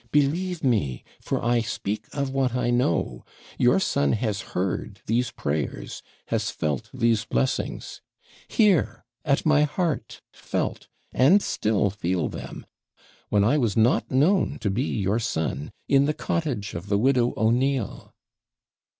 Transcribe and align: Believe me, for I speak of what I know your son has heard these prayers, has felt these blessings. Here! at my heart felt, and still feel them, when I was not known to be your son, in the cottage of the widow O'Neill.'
Believe 0.11 0.63
me, 0.63 1.03
for 1.19 1.45
I 1.45 1.59
speak 1.61 2.07
of 2.11 2.31
what 2.31 2.55
I 2.55 2.71
know 2.71 3.23
your 3.59 3.79
son 3.79 4.13
has 4.13 4.41
heard 4.57 4.99
these 5.05 5.29
prayers, 5.29 6.01
has 6.29 6.49
felt 6.49 6.89
these 6.91 7.23
blessings. 7.25 8.01
Here! 8.47 9.05
at 9.23 9.45
my 9.45 9.61
heart 9.61 10.21
felt, 10.33 10.87
and 11.13 11.39
still 11.39 11.91
feel 11.91 12.29
them, 12.29 12.65
when 13.29 13.43
I 13.43 13.59
was 13.59 13.77
not 13.77 14.09
known 14.09 14.57
to 14.61 14.71
be 14.71 14.85
your 14.85 15.19
son, 15.19 15.71
in 15.87 16.05
the 16.05 16.15
cottage 16.15 16.73
of 16.73 16.87
the 16.87 16.97
widow 16.97 17.35
O'Neill.' 17.37 18.11